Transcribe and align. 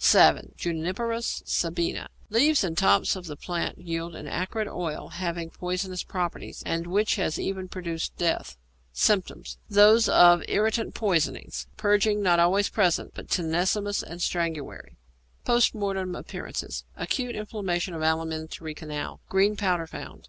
=Savin= 0.00 0.52
(Juniperus 0.56 1.42
Sabina). 1.44 2.08
Leaves 2.30 2.62
and 2.62 2.78
tops 2.78 3.16
of 3.16 3.26
the 3.26 3.34
plant 3.34 3.78
yield 3.80 4.14
an 4.14 4.28
acrid 4.28 4.68
oil 4.68 5.08
having 5.08 5.50
poisonous 5.50 6.04
properties, 6.04 6.62
and 6.64 6.86
which 6.86 7.16
has 7.16 7.36
even 7.36 7.66
produced 7.66 8.16
death. 8.16 8.56
Symptoms. 8.92 9.58
Those 9.68 10.08
of 10.08 10.44
irritant 10.48 10.94
poisons. 10.94 11.66
Purging 11.76 12.22
not 12.22 12.38
always 12.38 12.68
present, 12.68 13.10
but 13.12 13.26
tenesmus 13.28 14.00
and 14.04 14.20
strangury. 14.20 14.94
Post 15.44 15.74
Mortem 15.74 16.14
Appearances. 16.14 16.84
Acute 16.94 17.34
inflammation 17.34 17.92
of 17.92 18.00
alimentary 18.00 18.74
canal. 18.74 19.20
Green 19.28 19.56
powder 19.56 19.88
found. 19.88 20.26